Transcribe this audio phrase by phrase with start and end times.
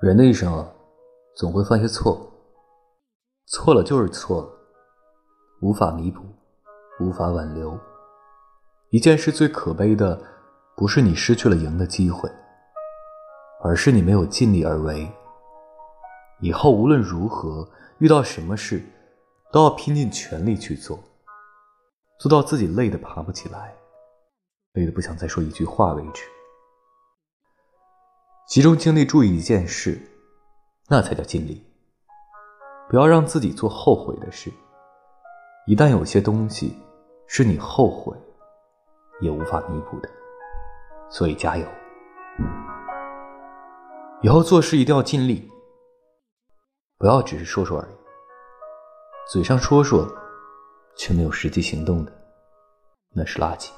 [0.00, 0.64] 人的一生啊，
[1.34, 2.32] 总会犯些错，
[3.46, 4.48] 错了就是错了，
[5.60, 6.22] 无法弥补，
[7.00, 7.76] 无法挽留。
[8.90, 10.16] 一件事最可悲的，
[10.76, 12.30] 不是你失去了赢的机会，
[13.64, 15.10] 而是你没有尽力而为。
[16.40, 17.68] 以后无论如何，
[17.98, 18.80] 遇到什么事，
[19.50, 20.96] 都要拼尽全力去做，
[22.20, 23.74] 做到自己累得爬不起来，
[24.74, 26.22] 累得不想再说一句话为止。
[28.48, 30.00] 集中精力注意一件事，
[30.88, 31.62] 那才叫尽力。
[32.88, 34.50] 不要让自己做后悔的事。
[35.66, 36.74] 一旦有些东西
[37.26, 38.16] 是你后悔
[39.20, 40.08] 也无法弥补的，
[41.10, 41.68] 所以加油。
[44.22, 45.46] 以后做事一定要尽力，
[46.96, 47.94] 不要只是说说而已。
[49.30, 50.10] 嘴上说说，
[50.96, 52.12] 却没有实际行动的，
[53.12, 53.68] 那是垃圾。